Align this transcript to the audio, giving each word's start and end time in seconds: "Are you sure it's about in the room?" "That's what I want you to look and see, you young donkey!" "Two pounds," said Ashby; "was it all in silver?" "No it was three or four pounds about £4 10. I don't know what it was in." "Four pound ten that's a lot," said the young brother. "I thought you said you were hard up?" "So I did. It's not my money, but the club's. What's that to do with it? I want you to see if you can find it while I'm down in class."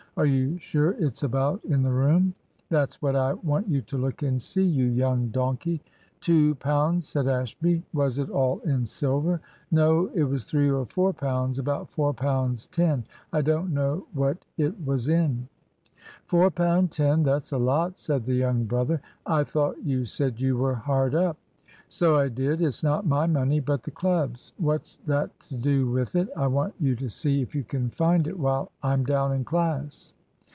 "Are 0.17 0.25
you 0.25 0.57
sure 0.57 0.91
it's 0.99 1.23
about 1.23 1.63
in 1.63 1.83
the 1.83 1.91
room?" 1.93 2.35
"That's 2.69 3.01
what 3.01 3.15
I 3.15 3.31
want 3.31 3.69
you 3.69 3.81
to 3.83 3.97
look 3.97 4.23
and 4.23 4.41
see, 4.41 4.61
you 4.61 4.83
young 4.85 5.29
donkey!" 5.29 5.81
"Two 6.19 6.55
pounds," 6.55 7.07
said 7.07 7.29
Ashby; 7.29 7.81
"was 7.93 8.17
it 8.19 8.29
all 8.29 8.59
in 8.59 8.83
silver?" 8.83 9.39
"No 9.71 10.07
it 10.13 10.25
was 10.25 10.43
three 10.43 10.69
or 10.69 10.85
four 10.85 11.13
pounds 11.13 11.59
about 11.59 11.89
£4 11.95 12.69
10. 12.71 13.05
I 13.31 13.41
don't 13.41 13.73
know 13.73 14.05
what 14.13 14.43
it 14.57 14.75
was 14.85 15.07
in." 15.07 15.47
"Four 16.25 16.51
pound 16.51 16.91
ten 16.91 17.23
that's 17.23 17.53
a 17.53 17.57
lot," 17.57 17.97
said 17.97 18.25
the 18.25 18.35
young 18.35 18.65
brother. 18.65 18.99
"I 19.25 19.45
thought 19.45 19.81
you 19.81 20.03
said 20.03 20.41
you 20.41 20.57
were 20.57 20.75
hard 20.75 21.15
up?" 21.15 21.37
"So 21.87 22.15
I 22.15 22.29
did. 22.29 22.61
It's 22.61 22.83
not 22.83 23.05
my 23.05 23.27
money, 23.27 23.59
but 23.59 23.83
the 23.83 23.91
club's. 23.91 24.53
What's 24.57 24.95
that 25.07 25.37
to 25.41 25.57
do 25.57 25.91
with 25.91 26.15
it? 26.15 26.29
I 26.37 26.47
want 26.47 26.73
you 26.79 26.95
to 26.95 27.09
see 27.09 27.41
if 27.41 27.53
you 27.53 27.65
can 27.65 27.89
find 27.89 28.27
it 28.29 28.39
while 28.39 28.71
I'm 28.81 29.03
down 29.03 29.33
in 29.33 29.43
class." 29.43 30.13